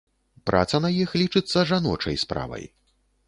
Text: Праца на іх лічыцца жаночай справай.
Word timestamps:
Праца 0.49 0.79
на 0.85 0.89
іх 1.03 1.13
лічыцца 1.21 1.65
жаночай 1.73 2.19
справай. 2.25 2.65